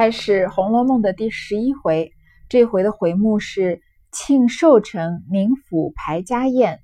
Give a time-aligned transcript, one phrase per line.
[0.00, 2.14] 开始《红楼梦》的第十一回，
[2.48, 6.80] 这回的回目是“庆寿辰宁府排家宴，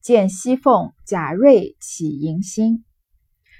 [0.00, 2.84] 见熙凤贾瑞起迎新”。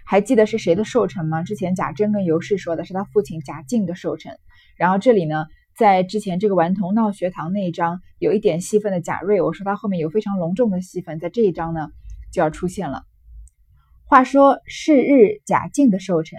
[0.06, 1.42] 还记得是谁的寿辰吗？
[1.42, 4.38] 之前贾珍跟尤氏说的是他父亲贾敬的寿辰。
[4.76, 5.46] 然后这里呢，
[5.76, 11.88] 在之前这个顽童闹学堂那一章有一点戏份的贾瑞，我说他后面有非常隆重的戏份，在这一章呢
[12.32, 13.02] 就要出现了。
[14.04, 16.38] 话说是日贾敬的寿辰。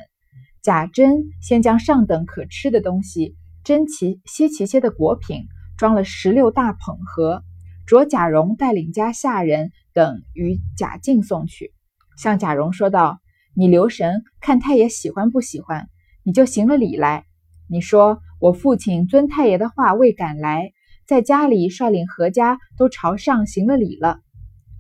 [0.64, 3.36] 贾珍先将上等可吃的东西、
[3.66, 5.41] 珍奇稀奇些的果品
[5.77, 7.44] 装了十六大捧盒，
[7.86, 11.73] 着贾蓉带领家下人等与贾敬送去，
[12.17, 13.20] 向贾蓉说道
[13.53, 15.89] ：“你留神看太爷喜欢不喜欢，
[16.23, 17.25] 你就行了礼来。
[17.70, 20.72] 你说我父亲遵太爷的话未赶来，
[21.05, 24.22] 在家里率领何家都朝上行了礼了。”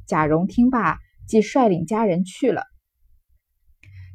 [0.07, 2.63] 贾蓉听罢，即率领家人去了。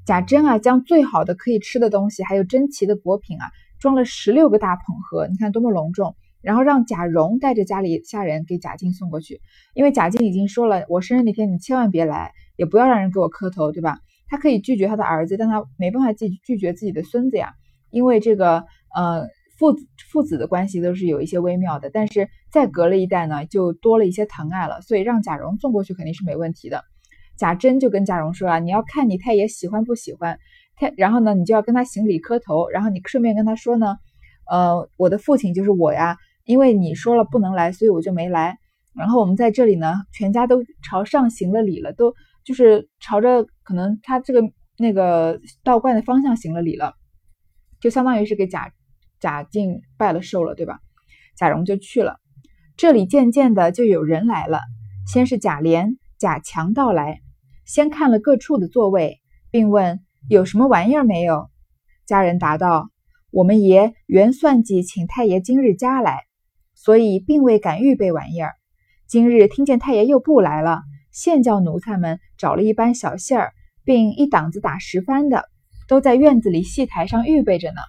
[0.09, 3.45] 贾珍啊，将最好的可以吃的东西，还有珍奇的果品啊，
[3.79, 6.17] 装了十六个大捧盒，你看多么隆重。
[6.41, 9.43] 然后让贾蓉带着家里下人给贾静送过去，
[9.75, 13.99] 因为贾静已经说了，我生日那天你千万别来，也不要让人给我磕头，对吧？
[14.29, 17.53] 他可以拒绝他的儿子，但他没办法拒拒绝自己的孙子呀，
[17.91, 18.65] 因为这个
[18.97, 26.83] 呃父子父子的关系都是有一些微妙的，但是再隔了一代呢，就多了一些疼爱了，所以让贾蓉送过去肯定是没问题的。
[27.39, 30.39] 贾珍就跟贾蓉说啊，你要看你太爷喜欢不喜欢，
[30.77, 33.97] 太然后呢，你就要跟他行礼磕头，然后你顺便跟他说呢，
[34.51, 38.59] 呃，我的父亲就是我呀，因为你说了不能来，所以我就没来。
[38.95, 42.13] 然后我们在这里呢，全家都朝上行了礼了，都
[42.45, 44.43] 就是朝着可能他这个
[44.77, 46.95] 那个道观的方向行了礼了，
[47.81, 48.73] 就相当于是给贾
[49.21, 50.81] 贾静拜了寿了，对吧？
[51.37, 52.17] 贾蓉就去了，
[52.77, 54.61] 这里渐渐的就有人来了，
[55.07, 57.21] 先是贾琏、贾强到来。
[57.69, 61.51] 先看了各处的座位，并问有什么玩意儿没有。
[62.07, 62.89] 家人答道
[63.31, 66.23] ：“我们爷原算计请太爷今日家来，
[66.75, 68.55] 所以并未敢预备玩意儿。
[69.07, 70.81] 今日听见太爷又不来了，
[71.13, 73.53] 现叫奴才们找了一班小戏儿，
[73.85, 75.45] 并一档子打十番的，
[75.89, 77.83] 都在院子里戏台上预备着呢。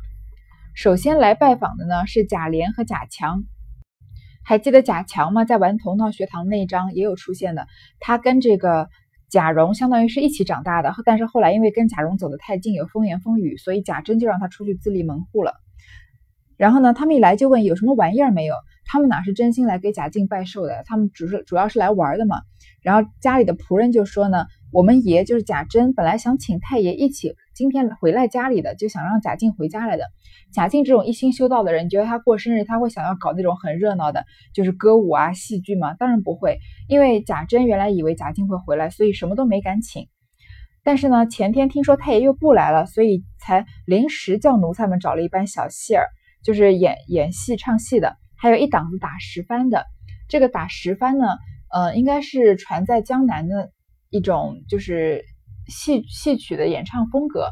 [0.75, 3.46] 首先来拜访的呢是贾琏和贾强，
[4.44, 5.46] 还记得贾强吗？
[5.46, 7.66] 在玩头闹学堂那章也有出现的，
[8.01, 8.90] 他跟这个。”
[9.29, 15.53] 贾蓉相当于是一起长大的，但是后来因为跟贾蓉走得太近，有风言风语，所以贾珍就让他出去自立门户了。
[16.57, 18.56] 然后呢，他们一来就问有什么玩意儿没有？
[18.85, 20.84] 他们哪是真心来给贾静拜寿的？
[20.85, 22.41] 他们只是主要是来玩的嘛。
[22.81, 24.45] 然后家里的仆人就说呢。
[24.72, 30.06] 我们爷就是贾珍，本来想请太爷一起今天回来家里的，就想让贾静回家来的。
[30.53, 35.96] 贾静这种一心修道的人，你觉得他过生日他会想要搞那种很热闹的，就是歌舞啊、戏剧吗？
[35.96, 40.08] 当然不会，因为贾珍原来以为贾静会回来，所以什么都没敢请。
[40.84, 46.06] 但是呢，前天听说太爷又不来了，所以才临时叫奴才们找了一班小戏儿，
[46.44, 49.85] 就是演演戏、唱戏的，还有一档子打十番的。
[50.28, 51.25] 这个打十番呢，
[51.74, 53.72] 呃，应该是传在江南的。
[54.09, 55.24] 一种就是
[55.68, 57.50] 戏戏曲的演唱风格，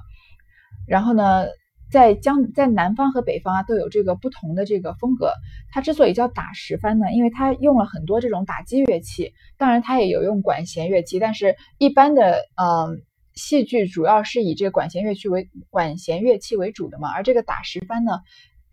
[0.87, 1.45] 然后呢，
[1.91, 5.33] 在江在南方和北方啊都有这个不同的这个风格。
[5.71, 13.01] 它之所以叫打十番呢，因为它用了很多这种打击乐器，当然它也有用管弦乐器，但是一般的嗯
[13.35, 18.19] 戏剧主要是以这个管弦乐器为管弦乐器为主的嘛，而这个打十番呢。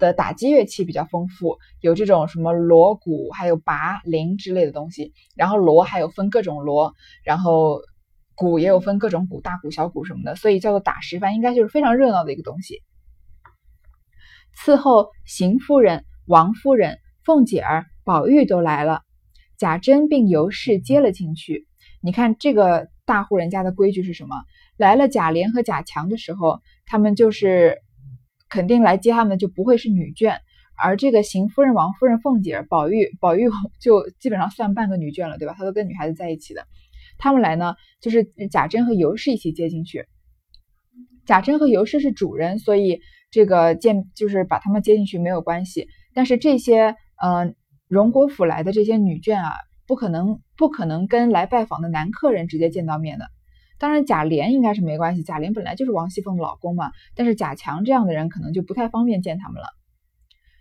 [0.04, 5.14] 的打击乐器比较丰富，有这种什么锣鼓，还有拔铃之类的东西。
[5.34, 6.92] 然后锣还有分各种锣，
[7.24, 7.80] 然后
[8.34, 12.82] 鼓也有分各种鼓，大鼓、小鼓什么的，所以叫做打十番，应该就是非常热闹的一个东西。
[14.54, 19.00] 伺候邢夫人、王夫人、凤姐儿、宝玉都来了，
[19.56, 21.66] 贾珍并尤氏接了进去。
[22.02, 24.36] 你看这个大户人家的规矩是什么？
[24.76, 27.78] 来了贾琏和贾强的时候，他们就是。
[28.54, 30.38] 肯定来接他们的就不会是女眷，
[30.80, 33.48] 而这个邢夫人、王夫人、凤姐、宝玉，宝玉
[33.82, 35.56] 就基本上算半个女眷了，对吧？
[35.58, 36.64] 他都跟女孩子在一起的。
[37.18, 38.22] 他们来呢，就是
[38.52, 40.06] 贾珍和尤氏一起接进去。
[41.26, 43.00] 贾珍和尤氏是主人，所以
[43.32, 45.88] 这个见就是把他们接进去没有关系。
[46.14, 47.56] 但是这些嗯
[47.88, 49.50] 荣国府来的这些女眷啊，
[49.88, 53.26] 不可能不可能跟来拜访的男客人直接见到面的。
[53.76, 56.92] 当然，贾琏应该是没关系，贾琏本来就是王熙凤的老公嘛。
[57.16, 59.68] 但是贾强这样的人可能就不太方便见他们了。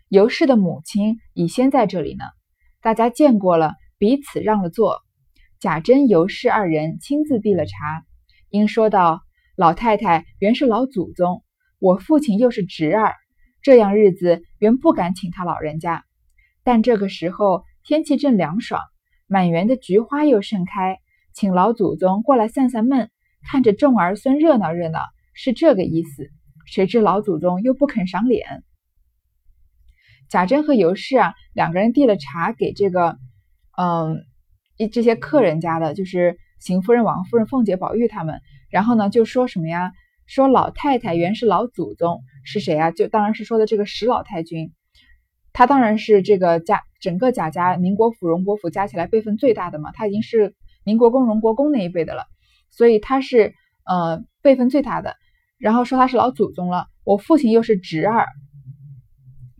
[0.09, 2.25] 尤氏的母亲已先在这里呢，
[2.81, 5.01] 大家见过了，彼此让了座。
[5.59, 8.03] 贾珍、尤氏二人亲自递了茶，
[8.49, 9.21] 因说道
[9.55, 11.43] ：“老太太原是老祖宗，
[11.79, 13.13] 我父亲又是侄儿，
[13.61, 16.03] 这样日子原不敢请他老人家。
[16.63, 18.81] 但这个时候天气正凉爽，
[19.27, 20.97] 满园的菊花又盛开。”
[21.33, 23.09] 请老祖宗过来散散闷，
[23.49, 25.01] 看着众儿孙热闹热闹，
[25.33, 26.29] 是这个意思。
[26.65, 28.63] 谁知老祖宗又不肯赏脸。
[30.29, 33.17] 贾珍和尤氏啊，两个人递了茶给这个，
[33.77, 34.23] 嗯，
[34.77, 38.39] 一这些客人家的，就是邢夫人、王夫人、凤姐、宝玉他们。
[38.69, 39.91] 然后呢，就说什么呀？
[40.25, 42.91] 说老太太原是老祖宗是谁啊？
[42.91, 44.71] 就当然是说的这个史老太君，
[45.51, 52.25] 他当然是这个贾整个贾家宁国府、荣国府加起来辈分最大的嘛，他已经是宁国公、荣国公那一辈的了，
[52.69, 53.53] 所以他是
[53.85, 55.15] 呃辈分最大的。
[55.57, 58.27] 然后说他是老祖宗了，我父亲又是侄儿。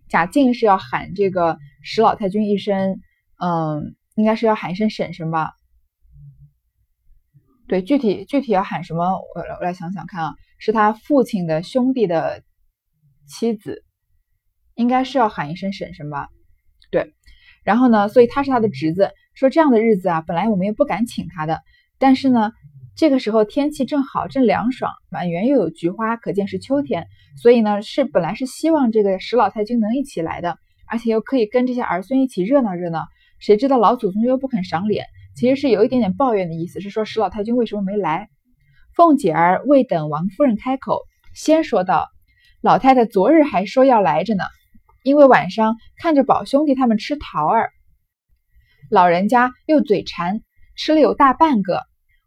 [0.10, 3.00] 贾静是要喊这个史老太君一声，
[3.40, 5.54] 嗯，应该是要喊一声婶婶吧？
[7.68, 9.04] 对，具体具体要喊什么？
[9.36, 12.44] 我我来想想看啊，是他父亲的兄弟的
[13.26, 13.86] 妻子，
[14.76, 16.28] 应该是要喊一声婶婶吧？
[16.92, 17.14] 对，
[17.64, 19.12] 然后呢，所以他是他的侄子。
[19.34, 21.62] 说这样的日子啊，本来我们也不敢请他的，
[22.00, 22.52] 但是呢。
[22.96, 27.08] 这个时候天气正好，正凉爽，满园又有菊花，可见是秋天。
[27.42, 33.08] 所以呢，是本来是希望这个史老太君能一起来的，而且又可以跟这些儿孙一起热闹热闹。
[33.40, 38.30] 谁知道老祖宗又不肯赏脸，其实是有一点点抱怨的意思，是说史老太君为什么没来？
[38.96, 41.00] 凤姐儿未等王夫人开口，
[41.34, 42.10] 先说道
[42.62, 44.44] ：“老太太昨日还说要来着呢，
[45.02, 47.72] 因为晚上看着宝兄弟他们吃桃儿，
[48.90, 50.42] 老人家又嘴馋，
[50.76, 51.82] 吃了有大半个。”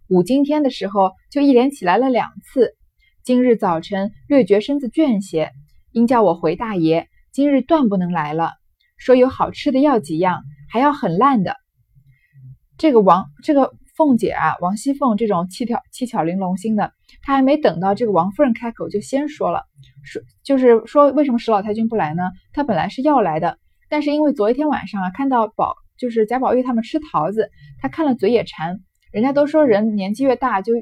[0.08, 2.76] 五今天的时候，就一连起来了两次。
[3.24, 5.50] 今日早晨略觉身子倦些，
[5.90, 7.08] 应叫我回大爷。
[7.32, 8.52] 今日断不能来了，
[8.96, 11.56] 说有好吃的要几样，还要很烂的。
[12.78, 16.92] 这个王，这个凤姐啊，王熙凤这种七巧七巧玲珑心的，
[17.22, 19.64] 她还没等到这个王夫人开口，就先说了，
[20.04, 22.22] 说就是说为什么史老太君不来呢？
[22.52, 23.58] 她本来是要来的，
[23.88, 27.50] 但是因为昨天晚上啊，看到宝就是贾宝玉他们吃桃子，
[27.80, 28.80] 他看了嘴也馋。
[29.12, 30.72] 人家都说人年纪越大就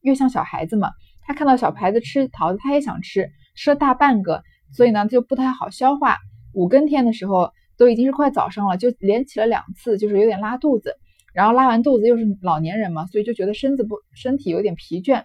[0.00, 0.90] 越像小孩子嘛，
[1.22, 4.42] 他看到小孩子吃桃子，他也想吃，吃了大半个，
[4.72, 6.16] 所以呢就不太好消化。
[6.52, 10.94] 五更天的时候都已经是快早上了，就连起了两次，就是有点拉肚子。
[11.34, 15.22] 然后拉完肚子又是老年人嘛，所以就觉得身子不身体有点疲倦，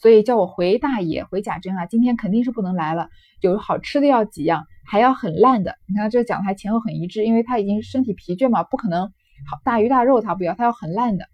[0.00, 3.08] 所以叫我回大爷回贾珍啊，今天肯定是不能来了。
[3.40, 5.76] 有好吃的要几样，还要很烂的。
[5.86, 9.08] 你看这讲的还前后很一致，因为他已经身体疲倦嘛，不可能
[9.48, 11.26] 好大鱼大肉他不要，他要很烂的。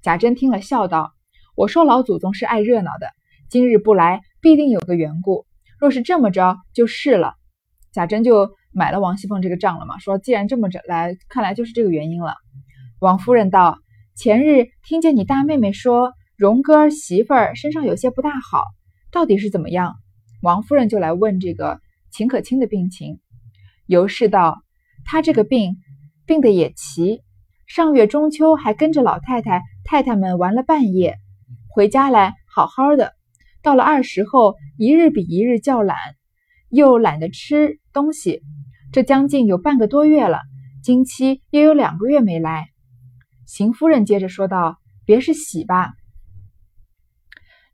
[0.00, 1.12] 贾珍听了，笑道
[1.56, 3.08] ：“我说老祖宗是爱热闹的，
[3.48, 5.44] 今日不来，必定有个缘故。
[5.78, 7.34] 若是这么着，就是了。”
[7.92, 12.36] 贾珍就买了王熙凤这个账了嘛，说既然这么着来，看来就是这个原因了。
[13.00, 13.80] 王夫人道
[14.14, 18.64] ：“前日听见你大妹妹说，荣哥媳妇儿身上有些不大好，
[19.12, 19.96] 到底是怎么样？”
[20.40, 23.20] 王夫人就来问这个秦可卿的病情。
[23.84, 24.62] 尤氏道
[25.04, 25.76] ：“她这个病，
[26.24, 27.20] 病的也奇。
[27.66, 31.18] 上月中秋还跟着老太太。”太太们玩了半夜，
[31.68, 33.12] 回家来好好的。
[33.60, 35.98] 到了二十后，一日比一日较懒，
[36.70, 38.40] 又懒得吃东西。
[38.92, 40.38] 这将近有半个多月了，
[40.82, 42.68] 经期也有两个月没来。
[43.46, 45.92] 邢夫人接着说道：“别是喜吧？”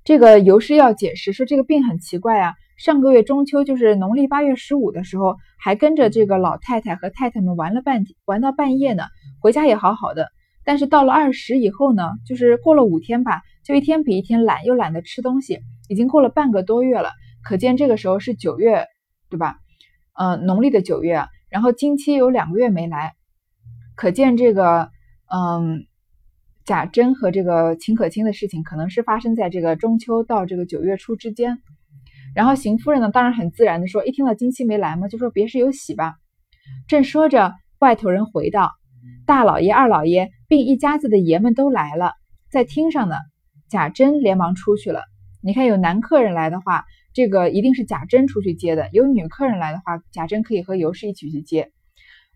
[0.06, 2.54] 这个尤氏要解释说，这个病很奇怪啊。
[2.76, 9.02] 上个月中秋，就是农历八月十五的时候，还跟着这个老太太和太太们玩了半玩到半夜呢。
[9.40, 10.28] 回家也好好的。
[10.64, 15.58] 但是到了二十以后呢，就是过了五天吧，就一天比一天懒，又懒得吃东西，
[15.88, 17.10] 已经过了半个多月了。
[17.42, 18.86] 可见这个时候是九月，
[19.28, 19.56] 对吧？
[20.12, 21.26] 嗯，农历的九月。
[21.50, 23.14] 然后经期有两个月没来，
[23.96, 24.88] 可见这个，
[25.34, 25.85] 嗯，
[26.66, 31.58] 贾珍和这个秦可卿的事情可能是发生在这个中秋到这个九月初之间。
[32.34, 36.16] 然后邢夫人呢，当然很自然的说，一听到金七没来嘛，就说别是有喜吧。
[36.88, 38.72] 正说着，外头人回道。
[39.26, 42.12] 大老爷、二老爷并一家子的爷们都来了，
[42.50, 43.14] 在厅上呢。
[43.68, 45.02] 贾珍连忙出去了。
[45.42, 51.70] 你看，有男客人来的话，这个一定是贾珍出去接的；有女客人来的话，贾珍可以和尤氏一起去接。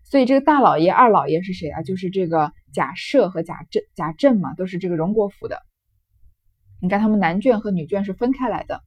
[0.03, 1.83] 所以，这个大老爷、二老爷是谁啊？
[1.83, 5.61] 就是这个贾赦和贾政、贾政嘛，都是这个荣国府的。
[6.81, 8.81] 你看，他们男眷和女眷是分开来的。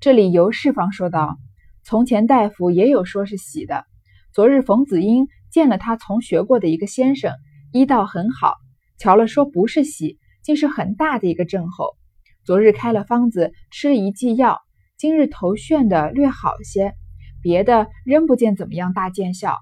[0.00, 1.36] 这里尤氏方说道
[1.84, 3.84] ：“从前大夫也有说是喜的，
[4.32, 7.34] 昨日冯子英。”见了他从学过的一个先生，
[7.72, 8.54] 医道很好。
[8.96, 11.94] 瞧了说不是喜，竟是很大的一个症候。
[12.42, 14.62] 昨日开了方子，吃了一剂药，
[14.96, 16.94] 今日头眩的略好些，
[17.42, 19.58] 别的仍不见怎么样大见效。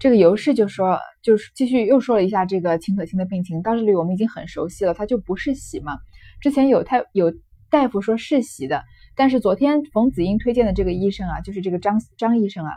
[0.00, 3.60] 这个尤氏就说，就是继续又说了一下这个秦可卿的病情。
[3.60, 5.98] 到这里我们已经很熟悉了，她就不是喜嘛。
[6.40, 7.34] 之前有太有
[7.70, 8.82] 大夫说是喜的，
[9.14, 12.72] 但是昨天冯子英推荐的这个医生啊，就是这个张张医生啊。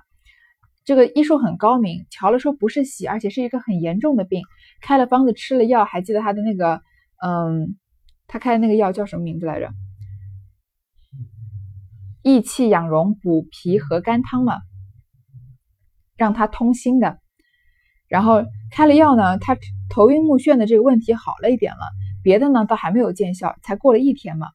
[0.83, 4.41] 这个医术很高明，瞧了说不是喜，而且是一个很严重的病，
[4.81, 6.81] 开了方子吃了药，还记得他的那个，
[7.25, 7.77] 嗯，
[8.27, 9.69] 他开的那个药叫什么名字来着？
[12.21, 14.59] 益气养荣补脾和肝汤嘛。
[16.15, 17.19] 让他通心的。
[18.07, 19.57] 然后开了药呢，他
[19.89, 21.79] 头晕目眩的这个问题好了一点了，
[22.21, 24.47] 别的呢倒还没有见效，才过了一天嘛。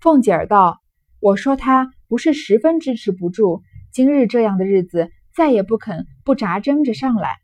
[0.00, 0.80] 凤姐儿道
[1.20, 7.38] ：“我说他不是十分支持不住，今日这样的日子，再也不肯不扎针着上来。”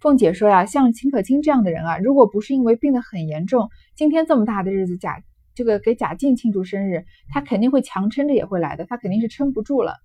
[0.00, 5.20] 凤姐说呀，像秦可卿这样的人啊，如果不是因为病得很严重，今天这么大的日子，贾
[5.54, 9.96] 这个给贾静庆祝生日，他肯定会强撑着也会来的，他肯定是撑不住了。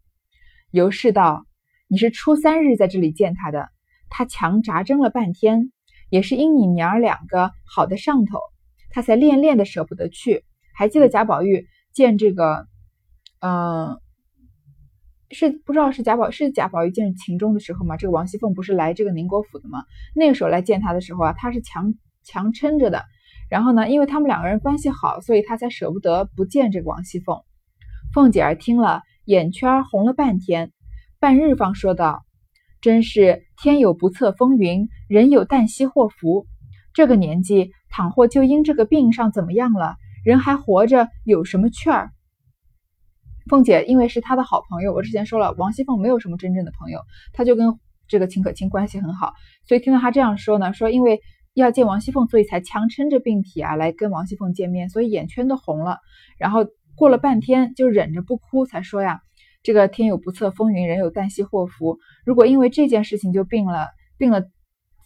[0.72, 1.46] 尤氏道
[1.88, 3.70] ：“你是初三日在这里见他的，
[4.10, 5.72] 他强扎针了半天，
[6.10, 8.40] 也是因你娘儿两个好的上头，
[8.90, 10.44] 他才恋恋的舍不得去。
[10.74, 12.68] 还记得贾宝玉见这个，
[13.40, 14.00] 嗯。”
[15.32, 17.98] 是不知道是贾宝是贾宝玉见秦钟的时候吗？
[17.98, 19.84] 这个王熙凤不是来这个宁国府的吗？
[20.14, 23.04] 那个时候来见他的时候啊，他是强强撑着的。
[23.50, 27.42] 然后呢，因为他们两个人关系好，所以他才舍不得不见这个王熙凤。
[28.14, 30.72] 凤姐儿听了，眼圈红了半天，
[31.26, 32.24] 半日方说道
[32.82, 36.46] ：“真是天有不测风云，人有旦夕祸福。
[36.94, 42.12] 这个年纪，倘或就因这个病上怎么样了，人还活着有什么趣儿？”
[43.50, 47.00] 凤姐因为是她的好朋友，我之前说了，王熙凤没有什么真正的朋友，
[47.34, 47.74] 她就跟
[48.08, 49.34] 这个秦可卿关系很好，
[49.68, 51.22] 所以听到她这样说呢，说因为
[51.56, 55.98] 要见王熙凤，所以才强撑着病体啊来跟王熙凤见面，所以眼圈都红了。
[56.38, 59.22] 然后过了半天就忍着不哭，才说呀，
[59.66, 61.98] 这个天有不测风云，人有旦夕祸福。
[62.24, 64.44] 如果因为这件事情就病了，病了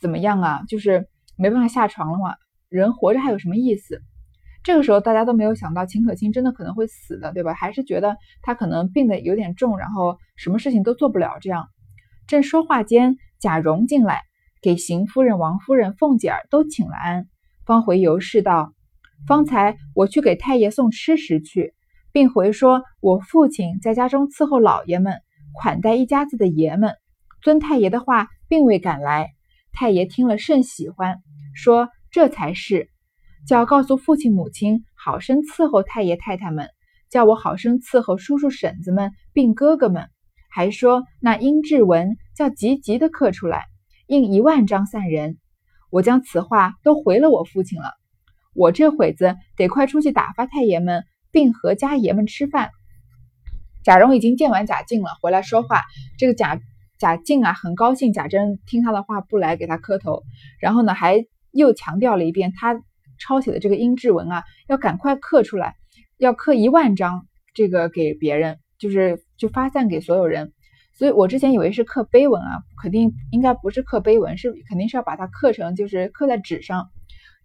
[0.02, 0.64] 怎么样啊？
[0.68, 2.36] 就是没办法下床了嘛，
[2.68, 4.02] 人活着还有什么意思？
[4.62, 7.54] 这个时候大家都没有想到秦可卿真的可能会死的，对吧？
[7.54, 11.38] 还是觉得他可能病得有点重，然后什么事情都做不了。
[11.40, 11.70] 这样，
[12.28, 14.24] 正说话间，贾蓉进来，
[14.62, 17.30] 给邢夫人、王夫人、凤姐儿都请了安，
[17.66, 18.74] 方回尤氏道
[19.26, 21.74] ：“方才我去给太爷送吃食去，
[22.12, 25.20] 并回说我父亲在家中伺候老爷们，
[25.54, 26.94] 款待一家子的爷们，
[27.42, 29.30] 尊太爷的话，并未赶来。
[29.72, 31.22] 太爷听了甚喜欢，
[31.54, 32.90] 说这才是。”
[33.48, 36.68] 叫告诉父亲母亲，好生伺候太爷太太们；
[37.10, 40.10] 叫我好生伺候叔叔婶子们，并哥哥们。
[40.52, 43.66] 还说那殷志文叫急急的刻出来，
[44.08, 45.38] 印一万张散人。
[45.90, 47.90] 我将此话都回了我父亲了。
[48.54, 52.72] 我这会子得快出去打发太爷们，并和家爷们吃饭。
[53.84, 55.84] 贾蓉已经见完贾静了，回来说话。
[56.18, 56.60] 这个贾
[56.98, 60.24] 贾静啊，很高兴贾珍听他的话不来给他磕头，
[60.60, 62.82] 然后呢，还又强调了一遍他。
[63.22, 65.76] 抄写的这个阴质文啊，要赶快刻出来，
[66.18, 70.54] 要刻一万张，这个给别人，就是就发散给所有人。
[70.94, 76.90] 所以我之前以为是刻碑文啊，肯定应该不是刻碑文，是肯定是要把它刻成，就是刻在纸上。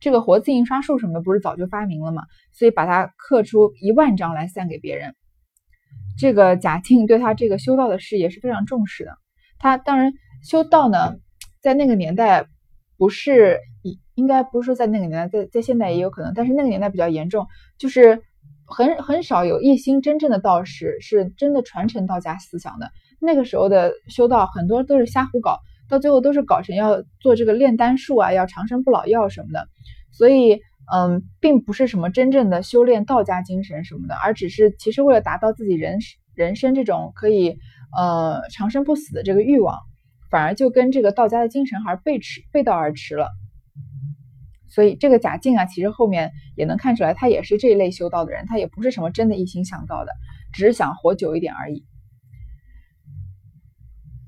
[0.04, 5.14] 这个活字印刷术什么的不是早就发明了吗，所以把它刻出一万张来散给别人。
[6.18, 9.16] 这个贾静对他这个修道的事业是非常重视的。
[9.58, 11.16] 他当然修道呢，
[11.62, 12.46] 在那个年代
[12.99, 13.58] 不是。
[14.16, 18.23] 应该不是说在那个年代，在在现代也有可能，但是那个年代比较严重，就是
[18.64, 22.92] 很很少有一心真正的道士是真的传承道家思想的。
[23.20, 25.58] 那个时候的修道很多都是瞎胡搞，
[25.88, 29.66] 到最后都是搞成要做这个炼丹术啊，要长生不老药什么的。
[30.16, 30.61] 所以，
[30.94, 35.99] 嗯，并不是什么真正的修炼道家精神什么的，而只是其实为了达到自己人
[36.35, 37.59] 人生这种可以
[37.97, 39.80] 呃长生不死的这个欲望，
[40.30, 43.28] 反而就跟这个道家的精神还是背驰背道而驰了。
[44.68, 50.12] 所以这个贾静啊，其实后面也能看出来，他也是这一类修道的人，他也不是什么真的一心想道的，
[50.52, 51.85] 只是想活久一点而已。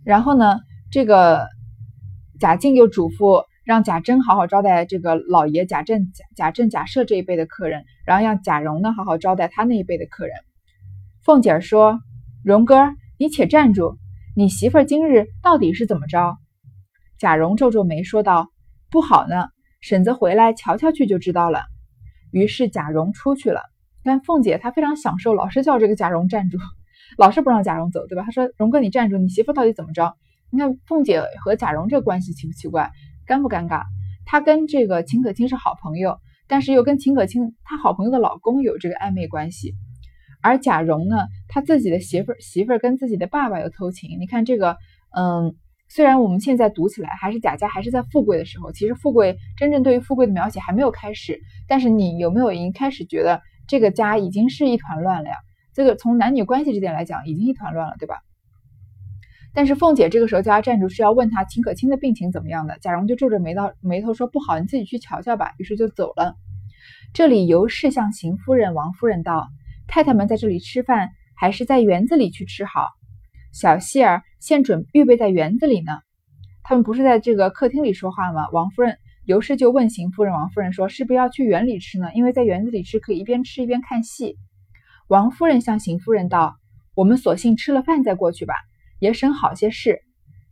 [0.04, 1.48] 然后呢，这个
[2.38, 10.36] 贾静又嘱咐让贾珍好好招待这个老爷贾政、贾贾政、贾赦这一辈的客人，然后让贾蓉呢好好招待他那一辈的客人。
[11.24, 11.98] 凤姐儿说
[12.44, 13.98] ：“蓉哥，你且站住，
[14.36, 16.36] 你媳妇儿今日到底是怎么着？”
[17.18, 18.52] 贾蓉皱皱眉说道
[18.88, 19.48] ：“不好呢。”
[19.82, 21.64] 婶子回来瞧瞧去就知道了。
[22.30, 23.62] 于是贾蓉出去了。
[24.04, 26.58] 但凤姐她非常享受，老是叫这个贾蓉站住，
[27.18, 28.22] 老是不让贾蓉走，对吧？
[28.22, 30.14] 她说：“蓉哥，你站住，你媳妇到底怎么着？”
[30.52, 32.92] 你看凤姐和贾蓉这个关系奇不奇怪？
[33.26, 33.84] 尴不尴尬？
[34.24, 39.74] 她跟这个秦可卿是好朋友，但是又跟秦可卿她好朋友的老公有这个暧昧关系。
[40.42, 41.16] 而贾蓉呢，
[41.48, 44.18] 她自己的媳妇儿媳妇儿跟自己的爸爸又偷情。
[44.20, 44.76] 你看这个，
[45.16, 45.54] 嗯。
[45.88, 51.38] 虽然我们现在读起来还是贾家还是在富贵的时候，其实富贵真正对于富贵的描写还没有开始。
[51.68, 55.36] 但是你有没有已经开始觉得这个家已经是一团乱了呀？
[55.74, 58.16] 这个从男女关系这点来讲，已经一团乱了，对吧？
[59.56, 62.76] 但是凤姐这个时候叫他站住，是要问他秦可卿的病情怎么样的。
[62.82, 66.34] 贾蓉就皱着眉道眉头说：“不好，你自己去瞧瞧吧。”于是就走了。
[67.14, 69.48] 这里尤氏向邢夫人、王夫人道
[69.88, 72.86] ：“太太们在这里吃饭，还是在园子里去吃好？”
[73.50, 75.92] 小希儿现准预备在园子里呢。
[76.62, 78.50] 他们不是在这个客厅里说话吗？
[78.52, 82.12] 王夫人、尤氏就问邢夫人、王夫人说：“是不是要去园里吃呢？
[82.12, 84.36] 因为在园子里吃可以一边吃一边看戏。”
[85.08, 86.56] 王夫人向邢夫人道
[86.94, 88.52] ：“我们索性吃了饭再过去吧，
[88.98, 90.00] 也省好些事。”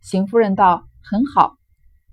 [0.01, 1.55] 邢夫人道：“很好，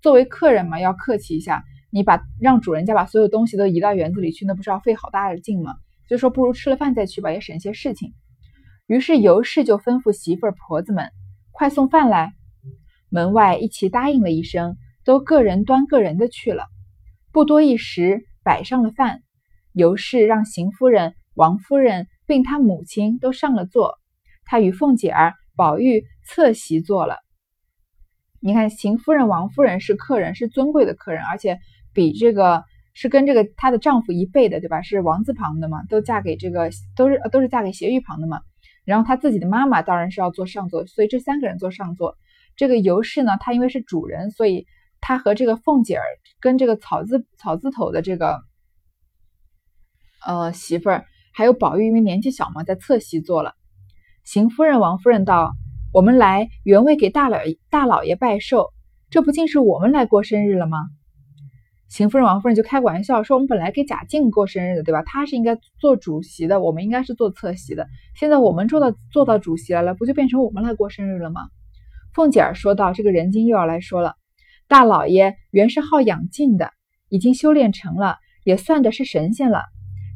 [0.01, 1.65] 作为客人嘛，要客气一下。
[1.91, 5.75] 你把让主人家把所有东西都移到园子里去，那不是要费好大的劲吗？
[6.09, 8.13] 就说不如吃了饭再去吧，也省些事情。”
[8.89, 11.11] 于是尤氏就吩咐媳妇儿、婆子们
[11.53, 12.33] ：“快送饭来。”
[13.11, 16.65] 门外一齐答应了一声，都个人端个人的去了。
[17.31, 19.23] 不多一时，摆上了饭。
[19.73, 23.99] 尤氏让邢夫人、王夫人并她母亲都上了座，
[24.45, 27.19] 她与凤姐儿、宝玉侧席坐了。
[28.41, 31.59] 你看，邢夫人、王夫人是客人，是尊贵的客人，而且
[31.93, 34.83] 比这个是跟这个她的丈夫一辈的，对吧？
[34.83, 38.41] 是王字旁的嘛，都嫁给这个，都是都是嫁给斜玉旁的嘛。
[38.85, 42.17] 然后她自己的妈妈当然是要坐上座，所以这三个人坐上座。
[42.57, 44.67] 这个尤氏呢，她因为是主人，所以
[45.01, 46.05] 她和这个凤姐儿
[46.41, 48.43] 跟这个草字草字头的这个
[50.27, 53.55] 呃媳妇儿，还有宝玉，因为年纪小嘛，在侧席坐了。
[54.25, 55.53] 邢夫人、王夫人道
[55.93, 58.69] ：“我们来原为给大老爷大老爷拜寿，
[59.11, 60.79] 这不竟是我们来过生日了吗？”
[61.91, 65.03] 邢夫人、王夫人就开玩笑说：“我们本来给贾静过生日的，对吧？
[65.03, 67.89] 他是应该做主席的，我们应该是做侧席的。
[68.15, 71.43] 现在我们做到做到主席来了，不就变成我们来过生日了吗？”
[72.15, 74.15] 凤姐儿说道：“这个人精又要来说了，
[74.69, 76.71] 大老爷原是好养静的，
[77.09, 79.65] 已经修炼成了，也算的是神仙了。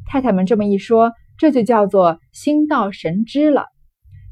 [0.07, 3.65] 太太们这么一说，这就叫做心到神知了。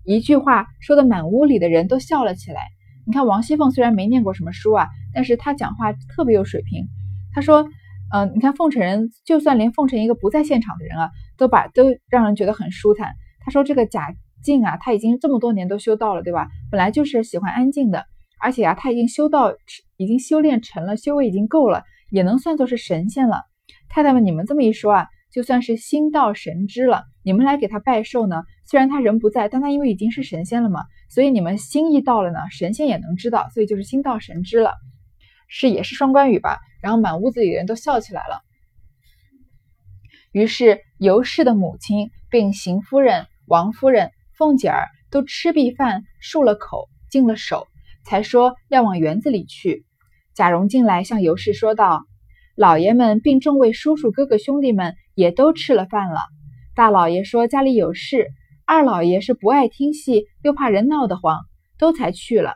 [0.05, 2.61] 一句话说的满屋里的人都笑了起来。
[3.05, 6.87] 你看王熙凤虽然没念过什么书啊，但是她讲话特别有水平。
[7.33, 7.67] 她说，
[8.13, 13.13] 嗯，你看凤城人，就算连凤城一个不在现场的人啊，都把都让人觉得很舒坦。
[13.43, 14.13] 她说这个贾。”
[14.45, 16.49] 静啊，他已经这么多年都修到了，对吧？
[16.69, 18.05] 本来就是喜欢安静的，
[18.39, 19.55] 而且啊，他已经修到，
[19.97, 23.41] 已经修炼成了，修为已经够了，也能算作是神仙了。
[23.89, 27.05] 太太们，你们这么一说啊，就算是心到神知了。
[27.23, 34.73] 你们来给他拜寿呢，虽然他人不在，但他因为已经是神仙了嘛，所以你们心意到了呢，神仙也能知道，所以就是心到神知了，
[35.47, 36.59] 是也是双关语吧？
[36.81, 38.41] 然后满屋子里的人都笑起来了。
[40.31, 44.11] 于是尤氏的母亲并邢夫人、王夫人。
[44.37, 47.67] 凤姐儿都吃毕饭，漱了口，净了手，
[48.03, 49.85] 才说要往园子里去。
[50.33, 52.03] 贾蓉进来向尤氏说道
[52.53, 56.19] ：“老爷们并众位叔叔、哥哥、兄弟们也都吃了饭了。
[56.75, 58.27] 大老爷说家里有事，
[58.65, 61.41] 二老爷是不爱听戏，又怕人闹得慌，
[61.77, 62.55] 都才去了。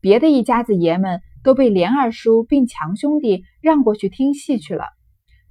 [0.00, 4.86] 别的一家子爷们都被连二叔并强兄弟让过去听戏去了。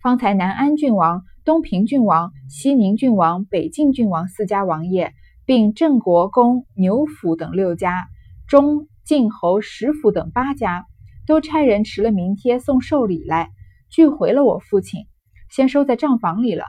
[0.02, 8.08] 方才南安郡王、东平郡王、西宁郡王、北晋郡王四家王爷。”并郑国公、牛府等六家，
[8.48, 10.86] 中晋侯、石府等八家，
[11.26, 13.50] 都差人持了名帖送寿礼来，
[13.90, 15.08] 拒回了我父亲，
[15.50, 16.66] 先收在账房里了。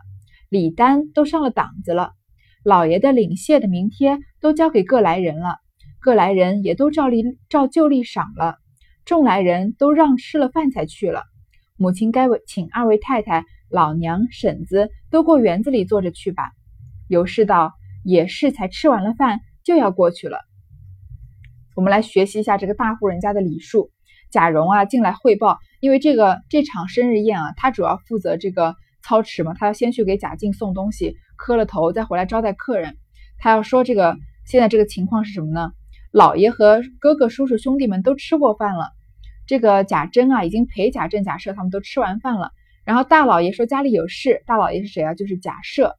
[0.48, 2.12] 礼单都上了档子了，
[2.64, 5.56] 老爷的领谢的名帖都交给各来人了，
[6.00, 8.56] 各来人也都照例照旧例赏了。
[9.04, 11.24] 众来人都让吃了饭才去了。
[11.76, 16.50] 母亲该请二位太太、老娘、婶子都过园子里坐着去吧。
[17.08, 17.72] 尤氏道。
[18.04, 20.40] 也是才吃完了饭就要过去了。
[21.76, 23.92] 我们来学习一下这个大户人家的礼数。
[24.32, 32.96] 贾蓉啊进来汇报，因为这个这场生日宴啊，他主要负责这个操持嘛，他要先去给贾静送东西，磕了头，再回来招待客人。
[33.36, 35.72] 他要说这个现在这个情况是什么呢？
[36.12, 38.84] 老爷和哥哥、叔叔、兄弟们都吃过饭了。
[39.48, 42.52] 这个贾珍啊已经陪贾政、贾赦他们都吃完饭了。
[42.84, 45.14] 然后大老爷说家里有事，大老爷是谁啊？
[45.14, 45.94] 就是贾赦。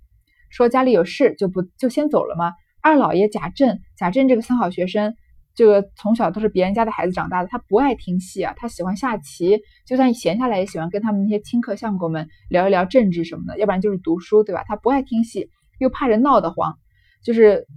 [0.50, 2.54] 说家里有事就不就先走了吗？
[2.82, 5.14] 二老爷贾政，贾政这个三好学生，
[5.56, 14.64] 这个从小都是别人家的孩子长大的，他不爱听戏啊，他喜欢下棋，就算闲下来也喜欢跟他们那些亲客相公们聊一聊政治什么的，要不然就是读书，对吧？
[14.68, 16.78] 他不爱听戏，又怕人闹得慌，
[17.24, 17.68] 就是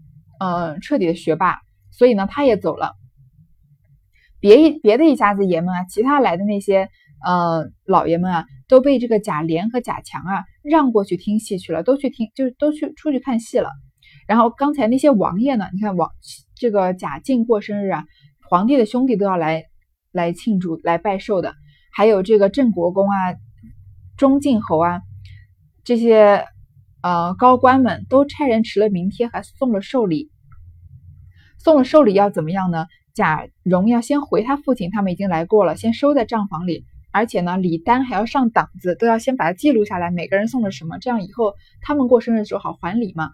[0.40, 1.58] 呃彻底的学霸，
[1.90, 2.92] 所以呢他也走了。
[4.40, 6.88] 别一别的一家子爷们啊，其他来的那些。
[7.24, 13.70] 呃，老爷们啊，都被这个贾琏和贾强啊让过去听戏去了，都去听，就是都去出去看戏了。
[14.26, 16.10] 然后刚才那些王爷呢，你看王
[16.54, 18.04] 这个贾敬过生日啊，
[18.48, 19.64] 皇帝的兄弟都要来
[20.12, 21.54] 来庆祝、来拜寿的，
[21.92, 23.34] 还有这个郑国公啊、
[24.16, 25.02] 中晋侯啊
[25.84, 26.44] 这些
[27.02, 30.30] 呃高官们都差人持了名帖，还送了寿礼。
[31.58, 32.86] 送了寿礼要怎么样呢？
[33.14, 36.84] 贾蓉要先回他父亲，他们已经来过了，先收在账房里。
[37.12, 43.30] 而且呢，礼单还要上档子，都要先把它记录下来，每个人送了什么，这样以后他们过生日的时候好还礼嘛。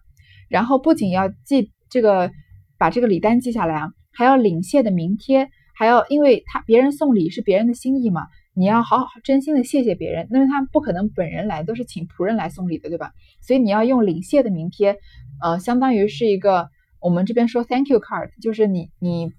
[0.53, 2.31] 然后不仅要记这个，
[2.79, 13.12] 把这个礼单记下来啊，还要领谢的名贴，还要因为他别人送礼是别人的心意嘛，你要好好真心的谢谢别人，因为他不可能本人来，都是请仆人来送礼的，对吧？
[13.41, 14.99] 所以你要用领谢的名贴，
[15.43, 16.69] 呃，相当于是一个
[17.01, 19.33] 我们这边说 thank you card，就是你你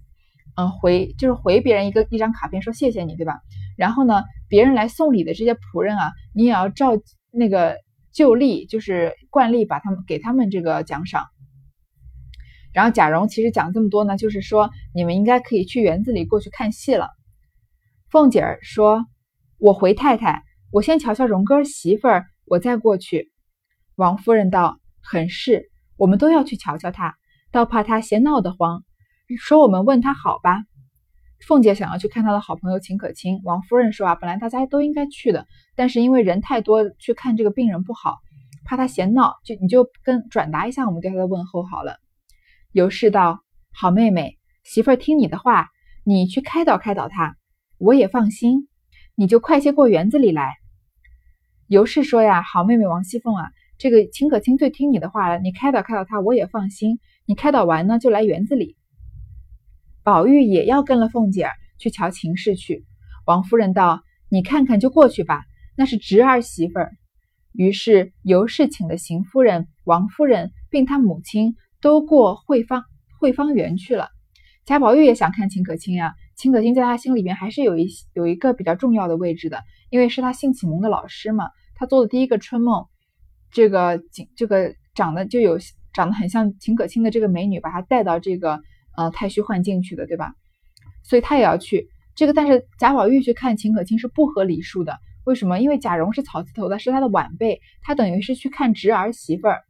[0.56, 3.40] 嗯回就是回别人一个一张卡片说谢谢你，对吧？
[3.78, 6.94] 然后呢，别人来送礼的这些仆人啊，你也要照
[7.32, 7.78] 那个
[8.14, 11.26] 旧例，就是惯例，把他们给他们这个奖赏。
[12.72, 17.10] 然后贾蓉其实讲这么多呢，就是说你们应该可以去园子里过去看戏了。
[18.10, 19.06] 凤姐儿说
[19.60, 23.32] ：“我回太太，我先瞧瞧荣哥媳妇儿，我再过去。”
[23.96, 27.16] 王夫人道：“很是，我们都要去瞧瞧他，
[27.52, 28.84] 倒怕他嫌闹得慌。
[29.40, 30.64] 说我们问他好吧。”
[31.48, 38.20] 凤姐想要去看她的好朋友秦可卿，王夫人说：“啊，本来大家都应该去的，但是因为人太多，去看这个病人不好，
[38.64, 41.98] 怕他嫌闹，就你就跟转达一下我们对他的问候好了。”
[42.72, 43.42] 尤氏道
[43.76, 45.70] ：“好妹妹，媳妇儿听你的话，
[46.06, 47.36] 你去开导开导他，
[47.78, 48.70] 我也放心。
[49.16, 50.54] 你就快些过园子里来。”
[51.68, 57.00] 尤氏说：“呀，好妹妹王熙凤啊，这个秦可卿最听你的话了，你开导开导他，我也放心。
[57.26, 58.78] 你开导完呢，就来园子里。”
[60.04, 62.86] 宝玉也要跟了凤姐儿去瞧秦氏去。
[63.26, 65.44] 王夫人道：“你看看就过去吧，
[65.76, 66.92] 那是侄儿媳妇儿。”
[67.54, 71.56] 于是尤氏请了邢夫人、王夫人，并她母亲。
[71.84, 72.86] 都过惠芳
[73.20, 74.08] 惠芳园去了。
[74.64, 81.50] 贾宝玉也想看秦可卿啊，秦可卿在他心里边还是有一有一个比较重要的位置的，因为是他性启蒙的老师嘛。
[81.76, 82.86] 他做的第一个春梦，
[83.52, 85.60] 这个景这个长得就有
[85.94, 88.62] 长得很像秦可卿的这个美女，把她带到这个
[88.96, 90.34] 呃太虚幻境去的，对吧？
[91.04, 92.34] 所以他也要去这个。
[92.34, 95.60] 但是贾宝玉去看秦可卿是不合礼数的，为什么？
[95.60, 99.62] 因为贾蓉是草字头的，是他的晚辈，他等于是去看侄儿媳妇儿。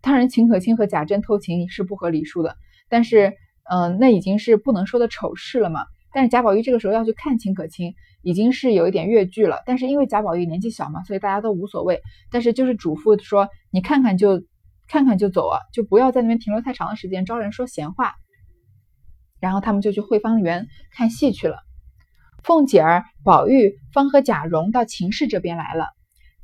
[0.00, 2.56] 当然，秦可卿和贾珍偷情是不合礼数的，
[2.88, 3.34] 但是，
[3.70, 5.80] 嗯，那已经是不能说的丑事了嘛。
[6.12, 9.62] 但是贾宝玉这个时候要去看秦可卿，已经是有一点越剧了。
[9.64, 12.00] 但是因为贾宝玉年纪小嘛，所以大家都无所谓。
[12.30, 14.42] 但是就是嘱咐说，你看看就
[14.88, 18.14] 看看就走啊，就不要在那边停留太长的时间，招人说闲话。
[19.42, 21.56] 然后他们就去惠芳园看戏去了。
[22.44, 25.86] 凤姐儿、宝玉方和贾蓉到秦氏这边来了，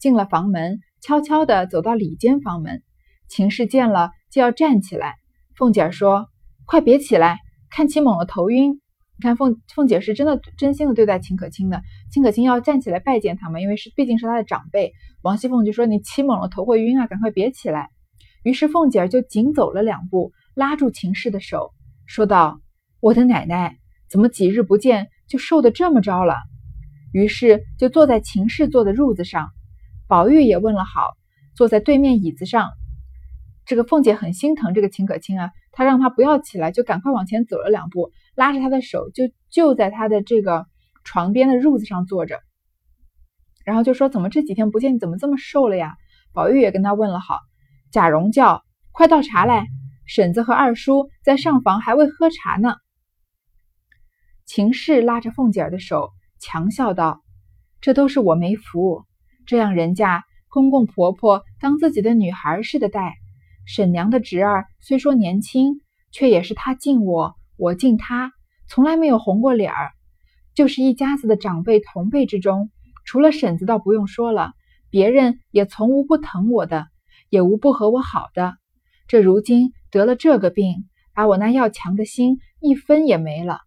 [0.01, 2.83] 进了房门，悄悄地走到里间房门。
[3.29, 5.15] 秦氏见了就要站起来，
[5.55, 6.27] 凤姐儿说
[6.67, 7.39] ：“快别起来，
[7.71, 8.81] 看起猛了头晕。”
[9.21, 14.93] 你看凤凤姐是真的真心的对待秦可卿的，秦可卿要站起来拜见他们，因为是毕竟是他的长辈。
[15.23, 17.91] 王熙凤就说：“你起猛了头会晕啊，赶快别起来。”
[18.45, 21.73] 于是凤姐儿就紧走了两步，拉住秦氏的手，
[22.07, 22.61] 说道
[23.01, 26.37] ：“我的奶奶，怎么几日不见就瘦得这么着了？”
[27.13, 29.51] 于是就坐在秦氏坐的褥子上，
[30.07, 31.17] 宝玉也问了好，
[31.55, 32.71] 坐在对面椅子上。
[33.65, 40.67] 这个凤姐很心疼这个秦可卿啊，她让他不要起来，就赶快往前走了两步，拉着他的手，就就在她的这个
[41.05, 42.41] 床边的褥子上坐着，
[43.65, 45.97] 然后就说：“怎么这几天不见你，怎么这么瘦了呀？”
[46.33, 47.39] 宝玉也跟他问了好。
[47.91, 49.67] 贾蓉叫：“快倒茶来，
[50.07, 52.75] 婶子和二叔在上房还未喝茶呢。”
[54.49, 57.21] 秦氏拉着凤姐儿的手，强笑道
[57.83, 59.05] ：“这都是我没福，
[59.45, 63.17] 这样人家公公婆婆当自己的女孩似的待。”
[63.69, 65.83] 沈娘的侄儿虽说年轻，
[66.13, 68.33] 却也是他敬我，我敬他，
[68.71, 69.91] 从来没有红过脸儿。
[70.55, 72.71] 就是一家子的长辈同辈之中，
[73.05, 74.55] 除了婶子倒不用说了，
[74.89, 76.87] 别人也从无不疼我的，
[77.29, 78.57] 也无不和我好的。
[79.09, 83.61] 这如今得了这个病，把我那要强的心一分也没了。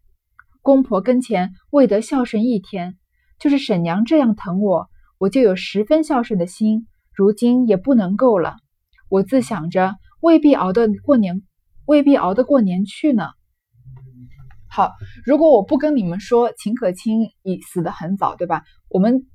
[0.62, 2.98] 公婆跟前未得孝顺一天，
[3.40, 8.58] 就是沈娘这样疼我，我就有十分孝顺的心，如今也不能够了。
[9.10, 11.42] 我自想着未必熬得过年，
[11.86, 13.30] 未必熬得过年去呢。
[14.70, 14.92] 好，
[15.26, 18.64] 如果我不跟你们说秦可卿已死得很早，对吧？
[18.88, 19.26] 我们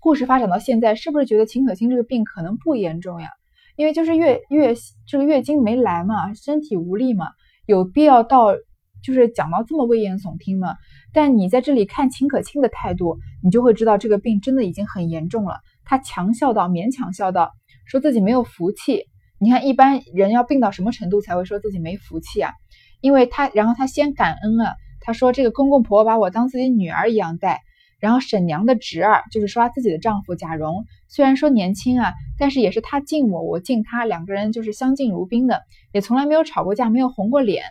[0.00, 3.30] 故事发展到现在，是不是觉得秦可卿这个病可能不严重呀？
[3.76, 4.74] 因为就是月月
[5.08, 7.26] 这个月经没来嘛，身体无力嘛，
[7.66, 8.54] 有必要到
[9.04, 10.76] 就是讲到这么危言耸听了？
[11.12, 15.60] 但你在这里看秦可卿的态度，你就会知道这个病真的已经很严重了。
[15.84, 17.52] 他强笑道，勉强笑道，
[17.86, 19.04] 说自己没有福气。
[19.38, 22.52] 你看，一般人要病到什么程度才会说自己没福气啊？
[23.00, 27.60] 因为他，然后他先感恩了，他说这个公公婆婆把我当自己女儿一样待。
[28.00, 37.64] 然后沈娘的侄儿，就是说她自己的丈夫贾蓉，虽然说年轻啊，但是也是他敬我，我敬他，两个人就是相敬如宾的，也从来没有吵过架，没有红过脸。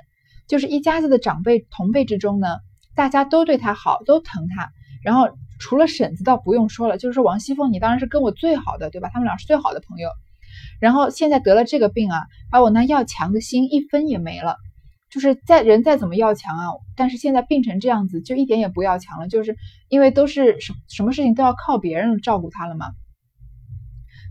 [0.48, 2.58] 就是一家子的长辈同辈之中呢，
[2.96, 4.72] 大家都对他好，都疼他。
[5.04, 5.30] 然后
[5.60, 9.10] 除了婶子倒不用说了，就是说王熙凤，你当然是跟我最好的，对吧？
[9.14, 10.10] 他们俩是最好的朋友。
[10.80, 14.58] 然后现在得了这个病啊，把我那要强的心一分也没了。
[15.10, 19.56] 就是再人再怎么要强啊，但是现在病成这样子，就一点也不要强了，就是
[19.88, 22.88] 因为都是什什么事情都要靠别人照顾他了嘛。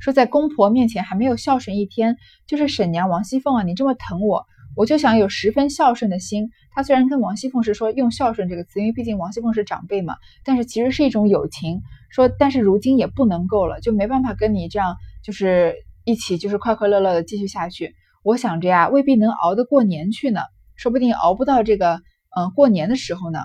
[0.01, 2.16] 说在公婆面前还没有孝顺一天，
[2.48, 4.44] 就是婶娘王熙凤啊，你这么疼我，
[4.76, 6.50] 我就想有十分孝顺的心。
[6.70, 11.80] 他虽然跟王熙凤是说用孝顺这个词，因为毕竟王熙凤是长辈嘛，但是其实是一种友情。
[12.11, 17.94] 说但是如今也不能够了，就没办法跟你这样，就是一起就是快快乐乐的继续下去。
[18.22, 20.40] 我想着呀，未必能熬得过年去呢。
[20.76, 22.00] 说不定熬不到这个，
[22.37, 23.40] 嗯，过年的时候呢。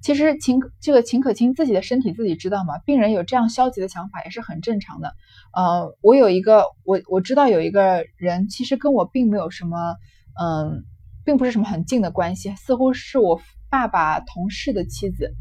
[0.00, 5.12] 其实秦这个秦可卿自己的身体自己知道嘛，病人有这样消极的想法也是很正常的。
[5.52, 9.96] 呃，我有一个，我我知道有一个人，其实跟我并没有什么，
[10.40, 10.84] 嗯，
[11.24, 15.34] 并不是什么很近的关系，似乎是我爸爸同事的妻子。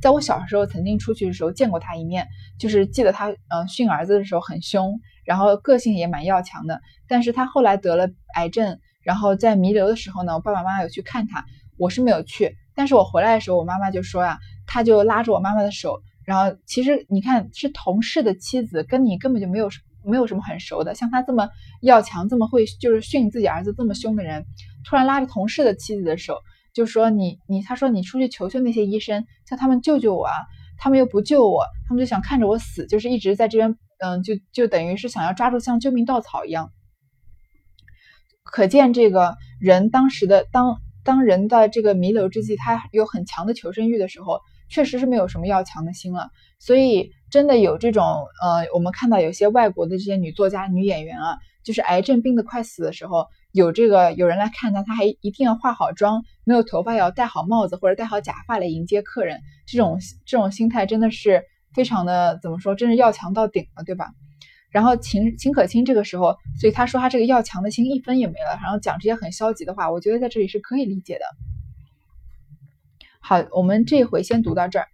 [0.00, 2.26] 在我小时候曾经出去的时候见过他一面，
[2.58, 6.80] 就是记得他，嗯，训儿子的时候很凶，然后个性也蛮要强的。
[7.08, 8.78] 但是他后来得了癌症。
[9.02, 11.44] 然后在弥留的时候呢，我爸爸妈妈有去看他，
[11.76, 12.56] 我是没有去。
[12.74, 16.00] 但是我回来的时候，我妈妈就说呀，他就拉着我妈妈的手。
[16.24, 20.94] 然后其实你看，是同事的妻子，跟你根本就没有什没有什么很熟的。
[20.94, 21.48] 像他这么
[21.80, 24.44] 要强，这么会就是训自己儿子这么凶的人，
[24.84, 26.38] 突然拉着同事的妻子的手，
[26.72, 30.32] 就说你你，他说你出去求求那些医生，叫他们救救我啊！
[30.76, 36.72] 他们又不救我，他们就想看着我死，就是一直在这边，嗯，就就等于是想要抓住像救命稻草一样。
[38.42, 46.30] 可见这个人当时的当当人的这个弥留之际，他有很强的求生欲的时候，确实是没有什么要强的心了。
[46.58, 48.04] 所以真的有这种
[48.42, 59.40] 呃，我们看到有些外国的这些女作家、女演员啊，就是癌症病的快死的时候，有这个有人来看她，她还一定要化好妆，没有头发要戴好帽子或者戴好假发来迎接客人。
[59.66, 61.42] 这种这种心态真的是
[61.74, 64.10] 非常的怎么说，真是要强到顶了，对吧？
[64.70, 71.24] 然后秦秦可卿这个时候，所以他说他这个要强的心一分也没了，然后讲这些很消极的话，我觉得在这里是可以理解的。
[73.26, 74.86] 好，我们这回先读到这儿。